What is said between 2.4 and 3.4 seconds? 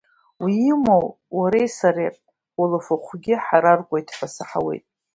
ҳуалафахәгьы